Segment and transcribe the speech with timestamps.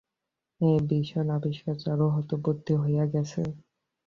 [0.61, 3.41] এই ভীষণ আবিষ্কারে চারু হতবুদ্ধি হইয়া গেছে।